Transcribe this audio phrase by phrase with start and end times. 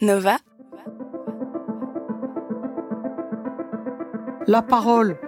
[0.00, 0.36] Nova.
[4.46, 5.18] La parole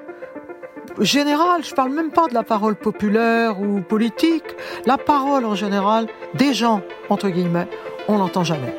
[1.01, 4.45] générale, je parle même pas de la parole populaire ou politique,
[4.87, 7.69] la parole en général des gens, entre guillemets,
[8.07, 8.77] on n'entend jamais.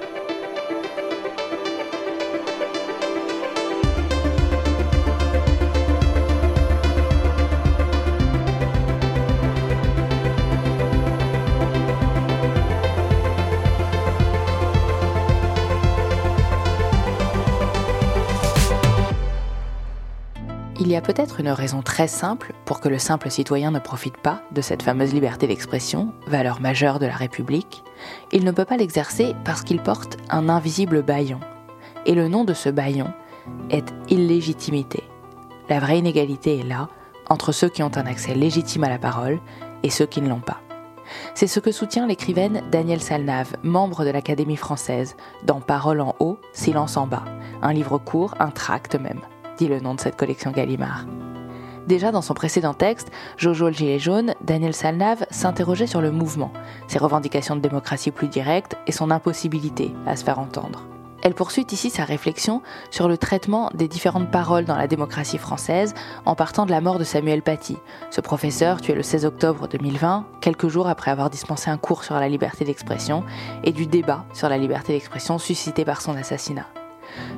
[20.84, 24.18] Il y a peut-être une raison très simple pour que le simple citoyen ne profite
[24.18, 27.84] pas de cette fameuse liberté d'expression, valeur majeure de la République.
[28.32, 31.40] Il ne peut pas l'exercer parce qu'il porte un invisible baillon.
[32.08, 33.14] Et le nom de ce baillon
[33.70, 35.04] est illégitimité.
[35.70, 36.90] La vraie inégalité est là,
[37.30, 39.40] entre ceux qui ont un accès légitime à la parole
[39.84, 40.62] et ceux qui ne l'ont pas.
[41.36, 46.40] C'est ce que soutient l'écrivaine Danielle Salnave, membre de l'Académie française, dans Parole en haut,
[46.54, 47.26] silence en bas,
[47.62, 49.22] un livre court, un tract même
[49.58, 51.06] dit le nom de cette collection Gallimard.
[51.88, 56.54] Déjà dans son précédent texte, Jojo le Gilet jaune, Daniel Salnave s'interrogeait sur le mouvement,
[56.88, 60.86] ses revendications de démocratie plus directe et son impossibilité à se faire entendre.
[61.24, 65.94] Elle poursuit ici sa réflexion sur le traitement des différentes paroles dans la démocratie française
[66.26, 67.78] en partant de la mort de Samuel Paty,
[68.10, 72.16] ce professeur tué le 16 octobre 2020, quelques jours après avoir dispensé un cours sur
[72.16, 73.24] la liberté d'expression,
[73.64, 76.66] et du débat sur la liberté d'expression suscité par son assassinat.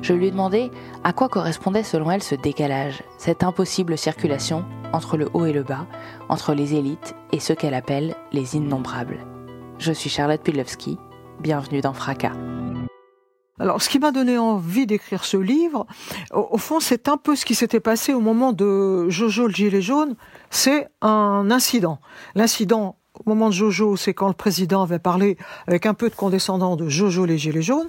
[0.02, 0.70] Je lui ai demandé
[1.02, 5.62] à quoi correspondait selon elle ce décalage, cette impossible circulation entre le haut et le
[5.62, 5.86] bas,
[6.28, 9.18] entre les élites et ceux qu'elle appelle les innombrables.
[9.78, 10.98] Je suis Charlotte Pudlowski,
[11.40, 12.32] bienvenue dans Fracas.
[13.60, 15.86] Alors, ce qui m'a donné envie d'écrire ce livre,
[16.32, 19.54] au, au fond, c'est un peu ce qui s'était passé au moment de Jojo le
[19.54, 20.16] gilet jaune.
[20.50, 22.00] C'est un incident.
[22.34, 25.36] L'incident au moment de Jojo, c'est quand le président avait parlé
[25.66, 27.88] avec un peu de condescendant de Jojo les Gilets jaunes.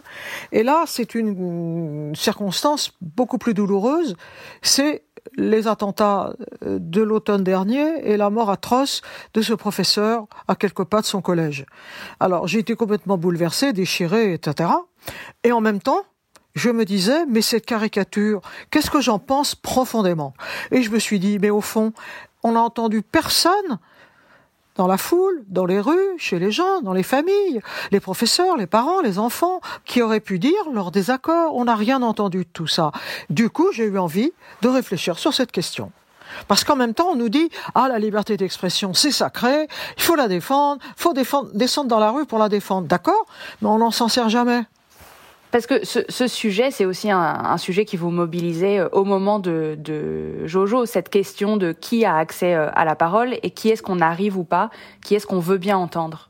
[0.51, 4.15] Et là, c'est une circonstance beaucoup plus douloureuse.
[4.61, 5.03] C'est
[5.35, 9.01] les attentats de l'automne dernier et la mort atroce
[9.33, 11.65] de ce professeur à quelques pas de son collège.
[12.19, 14.69] Alors, j'ai été complètement bouleversé, déchiré, etc.
[15.43, 16.03] Et en même temps,
[16.53, 20.33] je me disais, mais cette caricature, qu'est-ce que j'en pense profondément?
[20.71, 21.91] Et je me suis dit, mais au fond,
[22.43, 23.79] on n'a entendu personne
[24.75, 28.67] dans la foule, dans les rues, chez les gens, dans les familles, les professeurs, les
[28.67, 31.55] parents, les enfants, qui auraient pu dire leur désaccord.
[31.55, 32.91] On n'a rien entendu de tout ça.
[33.29, 35.91] Du coup, j'ai eu envie de réfléchir sur cette question.
[36.47, 40.15] Parce qu'en même temps, on nous dit ah la liberté d'expression c'est sacré, il faut
[40.15, 41.13] la défendre, faut
[41.53, 43.25] descendre dans la rue pour la défendre, d'accord?
[43.61, 44.63] Mais on n'en s'en sert jamais.
[45.55, 49.77] Parce que ce, sujet, c'est aussi un, sujet qui vous mobilisait euh, au moment de,
[50.43, 54.01] Jojo, cette question de qui a accès euh, à la parole et qui est-ce qu'on
[54.01, 54.69] arrive ou pas,
[55.01, 56.29] qui est-ce qu'on veut bien entendre?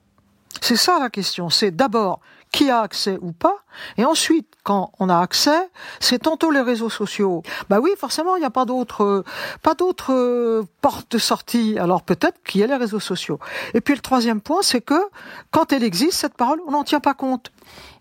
[0.62, 2.19] C'est ça la question, c'est d'abord
[2.52, 3.56] qui a accès ou pas,
[3.97, 5.69] et ensuite, quand on a accès,
[6.00, 7.44] c'est tantôt les réseaux sociaux.
[7.69, 9.24] Bah oui, forcément, il n'y a pas d'autre,
[9.62, 11.78] pas d'autre euh, porte de sortie.
[11.80, 13.40] Alors peut-être qu'il y a les réseaux sociaux.
[13.74, 15.02] Et puis le troisième point, c'est que
[15.52, 17.52] quand elle existe, cette parole, on n'en tient pas compte.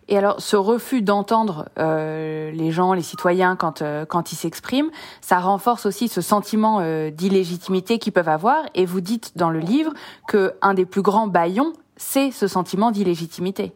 [0.08, 4.90] Et alors, ce refus d'entendre euh, les gens, les citoyens quand euh, quand ils s'expriment,
[5.20, 8.64] ça renforce aussi ce sentiment euh, d'illégitimité qu'ils peuvent avoir.
[8.74, 9.92] Et vous dites dans le livre
[10.28, 13.72] que un des plus grands baillons, c'est ce sentiment d'illégitimité.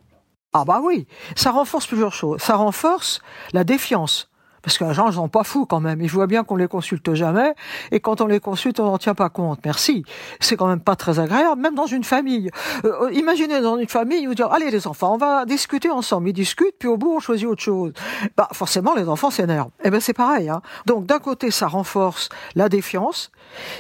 [0.53, 1.07] Ah bah oui,
[1.37, 2.41] ça renforce plusieurs choses.
[2.41, 3.21] Ça renforce
[3.53, 4.31] la défiance.
[4.63, 6.01] Parce que les gens, ils sont pas fous quand même.
[6.01, 7.55] Ils voient bien qu'on les consulte jamais.
[7.91, 9.61] Et quand on les consulte, on n'en tient pas compte.
[9.65, 10.05] Merci.
[10.41, 12.51] C'est quand même pas très agréable, même dans une famille.
[12.85, 16.29] Euh, euh, imaginez dans une famille, vous dire, allez les enfants, on va discuter ensemble.
[16.29, 17.93] Ils discutent, puis au bout, on choisit autre chose.
[18.37, 19.71] Bah, forcément, les enfants s'énervent.
[19.85, 20.63] Eh ben, c'est pareil, hein.
[20.87, 23.31] Donc, d'un côté, ça renforce la défiance.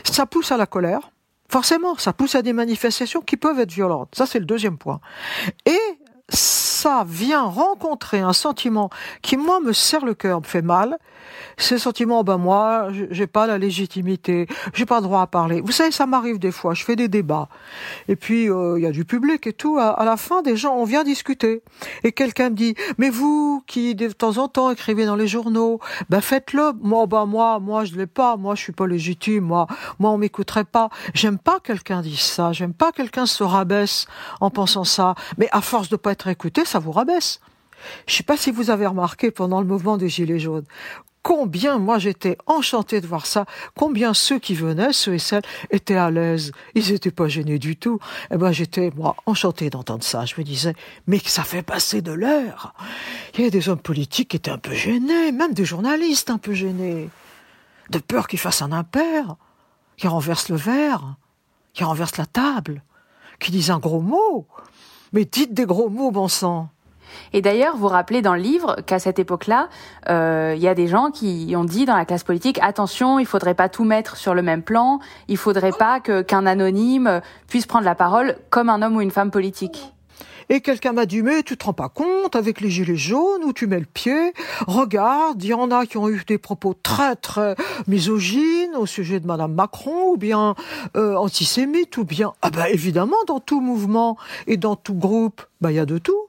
[0.04, 1.10] Ça pousse à la colère.
[1.50, 4.10] Forcément, ça pousse à des manifestations qui peuvent être violentes.
[4.14, 5.00] Ça, c'est le deuxième point.
[5.64, 5.78] Et
[6.28, 8.90] ça vient rencontrer un sentiment
[9.22, 10.98] qui, moi, me serre le cœur, me fait mal,
[11.56, 15.60] ce sentiment, ben moi, j'ai pas la légitimité, j'ai pas droit à parler.
[15.60, 17.48] Vous savez, ça m'arrive des fois, je fais des débats,
[18.06, 19.78] et puis euh, il y a du public et tout.
[19.78, 21.62] À, la fin, des gens, on vient discuter,
[22.04, 25.80] et quelqu'un me dit, mais vous qui de temps en temps écrivez dans les journaux,
[26.08, 26.72] ben faites-le.
[26.80, 28.36] Moi, ben moi, moi, je l'ai pas.
[28.36, 29.44] Moi, je suis pas légitime.
[29.44, 29.66] Moi,
[29.98, 30.88] moi, on m'écouterait pas.
[31.14, 32.52] J'aime pas quelqu'un dise ça.
[32.52, 34.06] J'aime pas quelqu'un se rabaisse
[34.40, 35.14] en pensant ça.
[35.36, 37.40] Mais à force de pas être écouté, ça vous rabaisse.
[38.06, 40.64] Je sais pas si vous avez remarqué pendant le mouvement des Gilets jaunes,
[41.22, 43.44] combien moi j'étais enchanté de voir ça,
[43.76, 47.76] combien ceux qui venaient, ceux et celles, étaient à l'aise, ils n'étaient pas gênés du
[47.76, 47.98] tout.
[48.32, 50.24] Eh ben j'étais moi enchanté d'entendre ça.
[50.24, 50.74] Je me disais
[51.06, 52.72] mais ça fait passer de l'air.
[53.34, 56.38] Il y a des hommes politiques qui étaient un peu gênés, même des journalistes un
[56.38, 57.10] peu gênés,
[57.90, 59.36] de peur qu'ils fassent un impair,
[59.96, 61.16] qu'ils renversent le verre,
[61.74, 62.82] qu'ils renversent la table,
[63.38, 64.46] qu'ils disent un gros mot.
[65.12, 66.68] Mais dites des gros mots, bon sang.
[67.32, 69.68] Et d'ailleurs, vous rappelez dans le livre qu'à cette époque-là,
[70.08, 73.26] euh, il y a des gens qui ont dit dans la classe politique attention, il
[73.26, 77.66] faudrait pas tout mettre sur le même plan, il faudrait pas que qu'un anonyme puisse
[77.66, 79.92] prendre la parole comme un homme ou une femme politique.
[80.48, 83.52] Et quelqu'un m'a dit, mais tu te rends pas compte avec les gilets jaunes où
[83.52, 84.32] tu mets le pied,
[84.66, 87.54] regarde, il y en a qui ont eu des propos très très
[87.86, 90.54] misogynes au sujet de Madame Macron, ou bien
[90.96, 94.16] euh, antisémites, ou bien, ah ben évidemment, dans tout mouvement
[94.46, 96.28] et dans tout groupe, bah il y a de tout.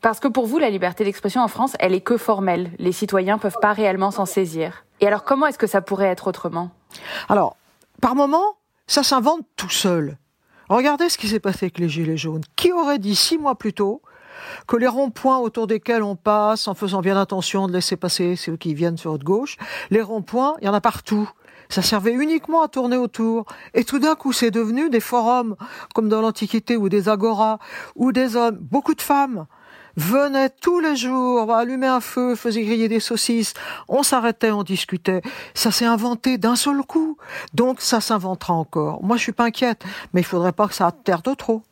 [0.00, 2.70] Parce que pour vous, la liberté d'expression en France, elle est que formelle.
[2.78, 4.84] Les citoyens peuvent pas réellement s'en saisir.
[5.00, 6.70] Et alors, comment est-ce que ça pourrait être autrement?
[7.28, 7.56] Alors,
[8.00, 10.16] par moment, ça s'invente tout seul.
[10.68, 12.42] Regardez ce qui s'est passé avec les Gilets jaunes.
[12.56, 14.02] Qui aurait dit six mois plus tôt
[14.66, 18.56] que les ronds-points autour desquels on passe, en faisant bien attention de laisser passer ceux
[18.56, 19.56] qui viennent sur votre gauche,
[19.90, 21.30] les ronds-points, il y en a partout.
[21.68, 23.46] Ça servait uniquement à tourner autour.
[23.74, 25.56] Et tout d'un coup, c'est devenu des forums,
[25.94, 27.58] comme dans l'Antiquité, ou des agoras,
[27.96, 29.46] ou des hommes, beaucoup de femmes,
[29.96, 33.54] venaient tous les jours, allumer un feu, faisaient griller des saucisses,
[33.88, 35.22] on s'arrêtait, on discutait.
[35.54, 37.16] Ça s'est inventé d'un seul coup.
[37.54, 39.02] Donc ça s'inventera encore.
[39.02, 41.62] Moi, je suis pas inquiète, mais il faudrait pas que ça atterre trop.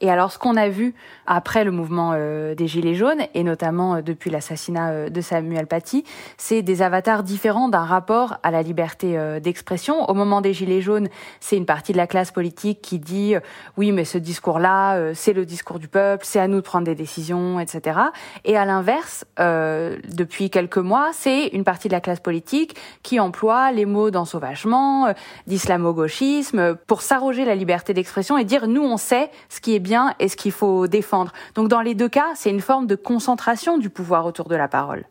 [0.00, 0.94] Et alors, ce qu'on a vu
[1.26, 5.66] après le mouvement euh, des Gilets jaunes, et notamment euh, depuis l'assassinat euh, de Samuel
[5.66, 6.04] Paty,
[6.36, 10.08] c'est des avatars différents d'un rapport à la liberté d'expression.
[10.08, 11.08] Au moment des Gilets jaunes,
[11.40, 13.34] c'est une partie de la classe politique qui dit
[13.76, 16.94] oui, mais ce discours-là, c'est le discours du peuple, c'est à nous de prendre des
[16.94, 17.98] décisions, etc.
[18.44, 23.72] Et à l'inverse, depuis quelques mois, c'est une partie de la classe politique qui emploie
[23.72, 25.12] les mots d'ensauvagement,
[25.46, 29.87] d'islamo-gauchisme, pour s'arroger la liberté d'expression et dire nous, on sait ce qui est bien
[30.18, 31.32] et ce qu'il faut défendre.
[31.54, 34.68] Donc dans les deux cas, c'est une forme de concentration du pouvoir autour de la
[34.68, 35.04] parole.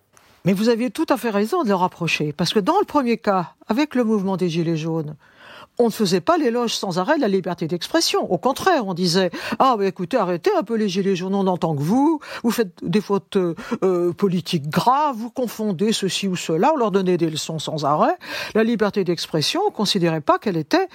[0.45, 3.17] Mais vous aviez tout à fait raison de le rapprocher, parce que dans le premier
[3.17, 5.15] cas, avec le mouvement des Gilets jaunes,
[5.79, 8.31] on ne faisait pas l'éloge sans arrêt de la liberté d'expression.
[8.31, 9.29] Au contraire, on disait
[9.59, 13.01] ah écoutez, arrêtez un peu les gilets jaunes, on entend que vous, vous faites des
[13.01, 17.59] fautes euh, euh, politiques graves, vous confondez ceci ou cela, on leur donnait des leçons
[17.59, 18.15] sans arrêt.
[18.55, 20.87] La liberté d'expression, on considérait pas qu'elle était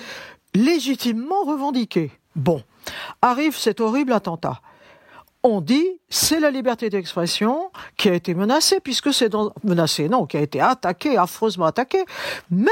[0.54, 2.10] légitimement revendiquée.
[2.34, 2.62] Bon,
[3.20, 4.60] arrive cet horrible attentat.
[5.42, 9.52] On dit c'est la liberté d'expression qui a été menacée puisque c'est dans...
[9.64, 12.04] menacée non qui a été attaquée affreusement attaquée
[12.50, 12.70] mais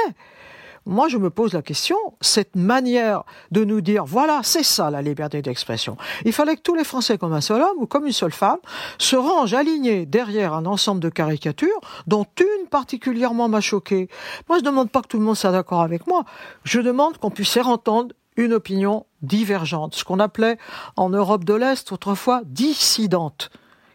[0.86, 5.02] moi, je me pose la question, cette manière de nous dire, voilà, c'est ça la
[5.02, 5.96] liberté d'expression.
[6.24, 8.58] Il fallait que tous les Français, comme un seul homme ou comme une seule femme,
[8.98, 14.08] se rangent alignés derrière un ensemble de caricatures, dont une particulièrement m'a choqué.
[14.48, 16.24] Moi, je ne demande pas que tout le monde soit d'accord avec moi.
[16.64, 20.58] Je demande qu'on puisse faire entendre une opinion divergente, ce qu'on appelait
[20.96, 23.50] en Europe de l'Est autrefois dissidente,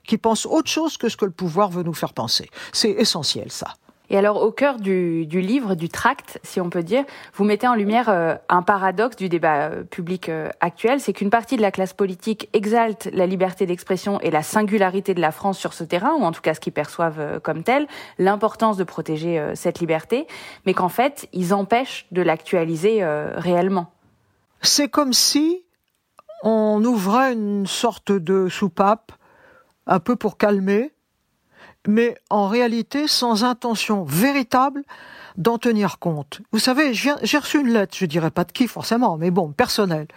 [0.06, 2.50] qui pense autre chose que ce que le pouvoir veut nous faire penser.
[2.72, 3.74] C'est essentiel ça.
[4.10, 7.74] Et alors, au cœur du, livre, du tract, si on peut dire, vous mettez en
[7.74, 11.72] lumière euh, un paradoxe du débat euh, public euh, actuel, c'est qu'une partie de la
[11.72, 16.14] classe politique exalte la liberté d'expression et la singularité de la France sur ce terrain,
[16.14, 17.88] ou en tout cas ce qu'ils perçoivent comme tel,
[18.20, 20.28] l'importance de protéger cette liberté,
[20.66, 23.04] mais qu'en fait, ils empêchent de l'actualiser
[23.36, 23.95] réellement.
[24.66, 25.64] C'est comme si
[26.42, 29.12] on ouvrait une sorte de soupape,
[29.86, 30.95] un peu pour calmer,
[31.88, 34.84] mais en réalité sans intention véritable
[35.38, 36.42] d'en tenir compte.
[36.52, 40.08] Vous savez, j'ai reçu une lettre, je dirais pas de qui forcément, mais bon, personnelle,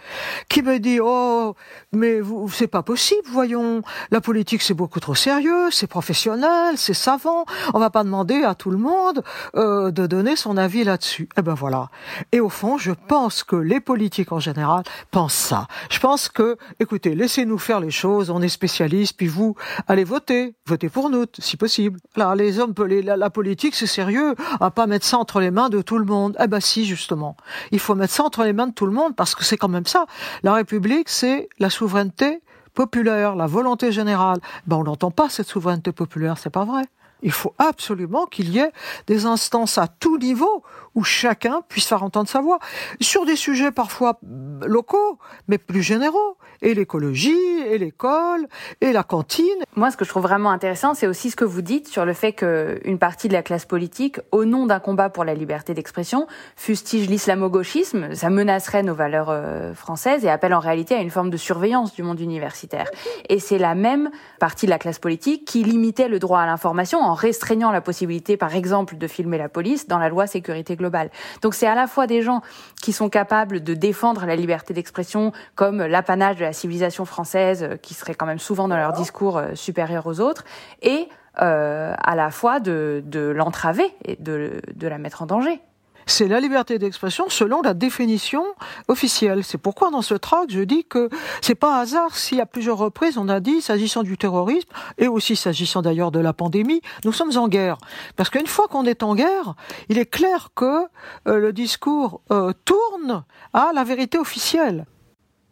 [0.47, 1.55] qui me dit oh
[1.91, 2.19] mais
[2.51, 7.79] c'est pas possible, voyons, la politique c'est beaucoup trop sérieux, c'est professionnel, c'est savant, on
[7.79, 9.23] va pas demander à tout le monde
[9.55, 11.27] euh, de donner son avis là-dessus.
[11.37, 11.89] Eh ben voilà.
[12.31, 15.67] Et au fond, je pense que les politiques en général pensent ça.
[15.89, 19.55] Je pense que, écoutez, laissez-nous faire les choses, on est spécialistes, puis vous
[19.87, 21.99] allez voter, votez pour nous si possible.
[22.35, 22.73] Les hommes,
[23.03, 26.05] la, la politique c'est sérieux, à pas mettre ça entre les mains de tout le
[26.05, 26.35] monde.
[26.43, 27.37] Eh ben si, justement.
[27.71, 29.69] Il faut mettre ça entre les mains de tout le monde parce que c'est quand
[29.69, 30.07] même ça.
[30.41, 32.41] La République, c'est la souveraineté
[32.73, 36.83] populaire, la volonté générale, ben on n'entend pas cette souveraineté populaire, c'est pas vrai.
[37.21, 38.71] Il faut absolument qu'il y ait
[39.07, 40.63] des instances à tout niveau
[40.95, 42.59] où chacun puisse faire entendre sa voix
[43.01, 44.19] sur des sujets parfois
[44.65, 47.35] locaux, mais plus généraux et l'écologie,
[47.69, 48.47] et l'école,
[48.81, 49.45] et la cantine.
[49.75, 52.13] Moi, ce que je trouve vraiment intéressant, c'est aussi ce que vous dites sur le
[52.13, 56.27] fait qu'une partie de la classe politique, au nom d'un combat pour la liberté d'expression,
[56.55, 61.29] fustige l'islamo-gauchisme, ça menacerait nos valeurs euh, françaises et appelle en réalité à une forme
[61.29, 62.89] de surveillance du monde universitaire.
[63.29, 66.99] Et c'est la même partie de la classe politique qui limitait le droit à l'information
[66.99, 71.09] en restreignant la possibilité, par exemple, de filmer la police dans la loi sécurité globale.
[71.41, 72.41] Donc c'est à la fois des gens
[72.81, 77.75] qui sont capables de défendre la liberté d'expression comme l'apanage de la civilisation française, euh,
[77.77, 80.43] qui serait quand même souvent dans leur discours euh, supérieur aux autres,
[80.81, 81.07] et
[81.41, 83.03] euh, à la fois de,
[83.35, 85.61] l'entraver et de, la mettre en danger
[86.05, 88.43] c'est la liberté d'expression selon la définition
[88.87, 89.43] officielle.
[89.43, 91.07] C'est pourquoi dans ce tract, je dis que
[91.39, 95.35] c'est pas hasard si à plusieurs reprises on a dit, s'agissant du terrorisme et aussi
[95.35, 97.77] s'agissant d'ailleurs de la pandémie, nous sommes en guerre.
[98.15, 99.53] Parce qu'une fois qu'on est en guerre,
[99.87, 100.87] il est clair que
[101.27, 102.21] le discours
[102.65, 104.87] tourne à la vérité officielle.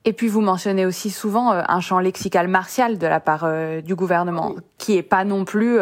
[0.07, 3.81] Et puis vous mentionnez aussi souvent euh, un champ lexical martial de la part euh,
[3.81, 5.79] du gouvernement, qui est pas non plus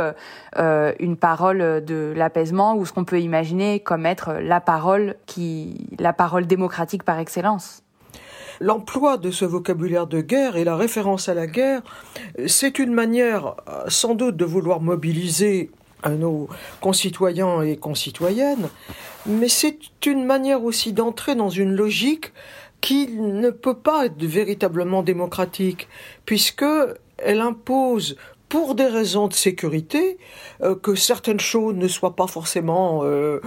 [0.58, 5.89] euh, une parole de l'apaisement ou ce qu'on peut imaginer comme être la parole qui,
[6.00, 7.84] la parole démocratique par excellence.
[8.60, 11.82] L'emploi de ce vocabulaire de guerre et la référence à la guerre,
[12.48, 13.53] c'est une manière
[13.89, 15.70] sans doute de vouloir mobiliser
[16.10, 16.50] nos
[16.82, 18.70] concitoyens et concitoyennes,
[19.25, 22.32] mais c'est une manière aussi d'entrer dans une logique
[22.86, 25.88] qui ne peut pas être véritablement démocratique,
[26.24, 26.63] puisque
[27.18, 28.15] elle impose
[28.48, 30.20] pour des raisons de sécurité,
[30.62, 33.42] euh, que certaines choses ne soient pas forcément euh,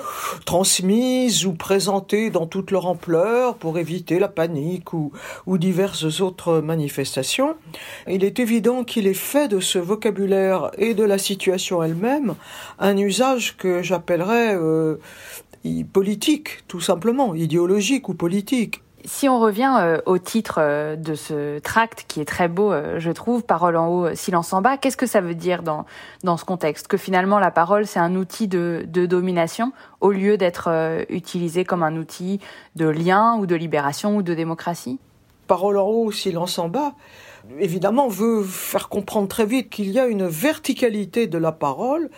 [0.44, 5.12] transmises ou présentées dans toute leur ampleur pour éviter la panique ou,
[5.46, 7.54] ou diverses autres manifestations.
[8.08, 12.34] Il est évident qu'il est fait de ce vocabulaire et de la situation elle-même
[12.80, 14.96] un usage que j'appellerais euh,
[15.92, 18.82] politique, tout simplement, idéologique ou politique.
[19.04, 22.98] Si on revient euh, au titre euh, de ce tract, qui est très beau, euh,
[22.98, 25.84] je trouve, Parole en haut, silence en bas, qu'est-ce que ça veut dire dans,
[26.36, 26.88] ce contexte?
[26.88, 30.68] Que finalement la parole, c'est un outil de domination au lieu d'être
[31.08, 32.40] utilisé comme un outil
[32.74, 34.98] de lien ou de libération ou de démocratie?
[35.46, 36.92] Parole en haut, silence en bas,
[37.58, 42.10] évidemment, veut faire comprendre très vite qu'il y a une verticalité de la parole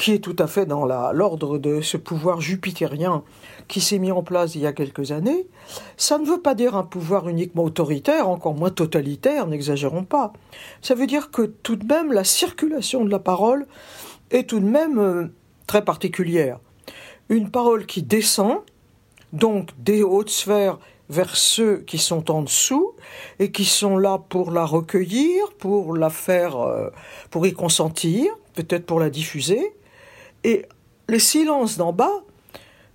[0.00, 3.22] qui est tout à fait dans l'ordre de ce pouvoir jupitérien
[3.68, 5.46] qui s'est mis en place il y a quelques années,
[5.98, 10.32] ça ne veut pas dire un pouvoir uniquement autoritaire, encore moins totalitaire, n'exagérons pas.
[10.80, 13.66] Ça veut dire que tout de même la circulation de la parole
[14.30, 15.26] est tout de même euh,
[15.66, 16.60] très particulière.
[17.28, 18.60] Une parole qui descend,
[19.34, 20.78] donc des hautes sphères
[21.10, 22.94] vers ceux qui sont en dessous
[23.38, 26.88] et qui sont là pour la recueillir, pour la faire, euh,
[27.30, 29.74] pour y consentir, peut-être pour la diffuser.
[30.44, 30.66] Et
[31.08, 32.22] le silence d'en bas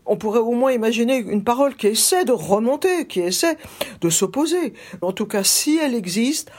[0.06, 3.58] on pourrait au moins imaginer une parole qui essaie de remonter, qui essaie
[4.02, 4.74] de s'opposer.
[5.02, 6.52] En tout cas, si elle existe,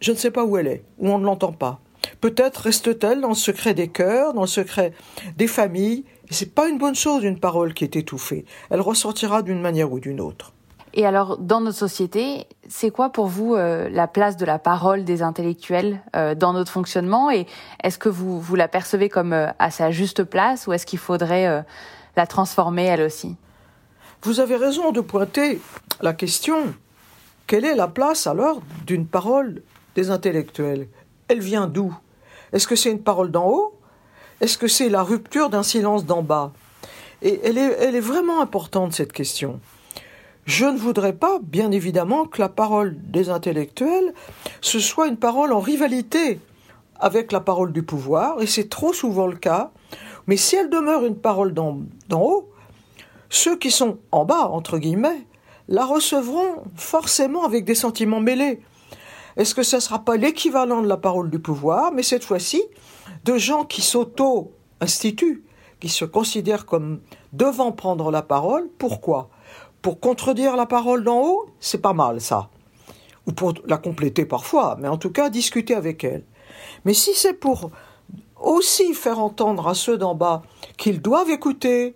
[0.00, 1.80] je ne sais pas où elle est, où on ne l'entend pas.
[2.20, 4.92] Peut-être reste-t-elle dans le secret des cœurs, dans le secret
[5.36, 6.04] des familles.
[6.30, 8.44] Et c'est pas une bonne chose une parole qui est étouffée.
[8.70, 10.52] Elle ressortira d'une manière ou d'une autre.
[10.92, 15.04] Et alors, dans notre société, c'est quoi pour vous euh, la place de la parole
[15.04, 17.46] des intellectuels euh, dans notre fonctionnement Et
[17.84, 20.98] est-ce que vous, vous la percevez comme euh, à sa juste place ou est-ce qu'il
[20.98, 21.64] faudrait
[22.16, 23.36] la transformer elle aussi?
[24.22, 25.60] Vous avez raison de pointer
[26.00, 26.74] la question.
[27.46, 29.62] Quelle est la place alors d'une parole
[29.94, 30.88] des intellectuels?
[31.28, 31.96] Elle vient d'où?
[32.52, 33.78] Est-ce que c'est une parole d'en haut?
[34.40, 36.52] Est-ce que c'est la rupture d'un silence d'en bas?
[37.22, 39.60] Et elle est, elle est vraiment importante cette question.
[40.50, 44.12] Je ne voudrais pas, bien évidemment, que la parole des intellectuels,
[44.60, 46.40] ce soit une parole en rivalité
[46.98, 49.70] avec la parole du pouvoir, et c'est trop souvent le cas,
[50.26, 52.50] mais si elle demeure une parole d'en haut,
[53.28, 55.24] ceux qui sont en bas, entre guillemets,
[55.68, 58.60] la recevront forcément avec des sentiments mêlés.
[59.36, 62.60] Est-ce que ce ne sera pas l'équivalent de la parole du pouvoir, mais cette fois-ci,
[63.24, 65.44] de gens qui s'auto-instituent,
[65.78, 67.02] qui se considèrent comme
[67.32, 68.68] devant prendre la parole?
[68.78, 69.30] Pourquoi?
[69.82, 72.50] Pour contredire la parole d'en haut C'est pas mal, ça.
[73.26, 76.24] Ou pour la compléter parfois, mais en tout cas discuter avec elle.
[76.84, 77.70] Mais si c'est pour
[78.40, 80.42] aussi faire entendre à ceux d'en bas
[80.76, 81.94] qu'ils doivent écouter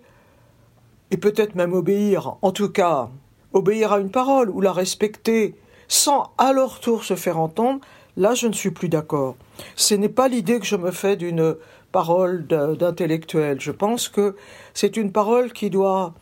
[1.10, 3.08] et peut-être même obéir, en tout cas
[3.52, 5.54] obéir à une parole ou la respecter
[5.88, 7.80] sans à leur tour se faire entendre,
[8.16, 9.36] là je ne suis plus d'accord.
[9.76, 11.56] Ce n'est pas l'idée que je me fais d'une
[11.92, 13.60] parole d'intellectuel.
[13.60, 14.36] Je pense que
[14.74, 16.14] c'est une parole qui doit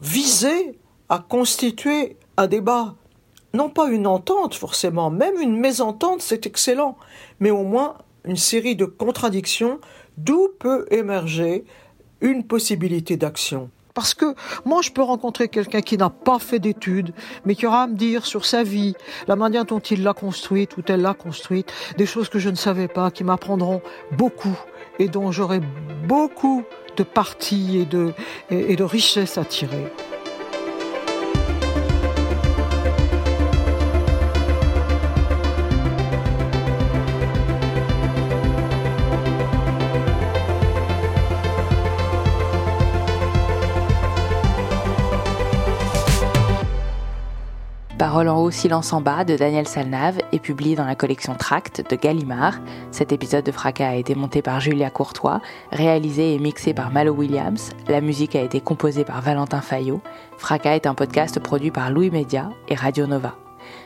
[0.00, 0.78] viser
[1.10, 2.94] à constituer un débat
[3.52, 6.96] non pas une entente forcément, même une mésentente, c'est excellent,
[7.40, 9.80] mais au moins une série de contradictions
[10.16, 11.64] d'où peut émerger
[12.20, 13.70] une possibilité d'action.
[13.92, 17.12] Parce que moi, je peux rencontrer quelqu'un qui n'a pas fait d'études,
[17.44, 18.94] mais qui aura à me dire sur sa vie,
[19.26, 22.54] la manière dont il l'a construite ou elle l'a construite, des choses que je ne
[22.54, 24.56] savais pas, qui m'apprendront beaucoup
[25.00, 25.60] et dont j'aurai
[26.06, 26.62] beaucoup
[26.96, 28.12] de parties et de,
[28.50, 29.90] et de richesses à tirer.
[48.10, 51.88] Parole en haut, silence en bas de Daniel Salnave est publié dans la collection Tract
[51.88, 52.58] de Gallimard.
[52.90, 55.40] Cet épisode de Fracas a été monté par Julia Courtois,
[55.70, 57.70] réalisé et mixé par Malo Williams.
[57.86, 60.00] La musique a été composée par Valentin Fayot.
[60.38, 63.36] Fracas est un podcast produit par Louis Média et Radio Nova.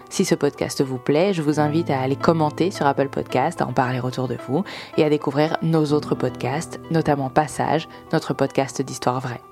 [0.08, 3.66] Si ce podcast vous plaît, je vous invite à aller commenter sur Apple Podcast, à
[3.66, 4.64] en parler autour de vous
[4.96, 9.42] et à découvrir nos autres podcasts, notamment Passage, notre podcast d'histoire vraie.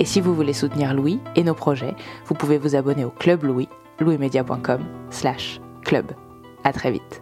[0.00, 1.94] Et si vous voulez soutenir Louis et nos projets,
[2.26, 3.68] vous pouvez vous abonner au Club Louis
[6.64, 7.20] À très vite.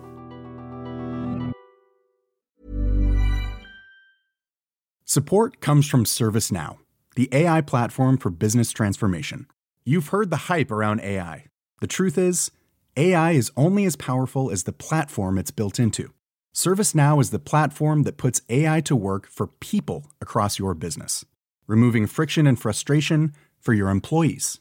[5.04, 6.78] Support comes from ServiceNow,
[7.16, 9.46] the AI platform for business transformation.
[9.84, 11.46] You've heard the hype around AI.
[11.80, 12.52] The truth is,
[12.96, 16.12] AI is only as powerful as the platform it's built into.
[16.54, 21.24] ServiceNow is the platform that puts AI to work for people across your business,
[21.66, 24.60] removing friction and frustration for your employees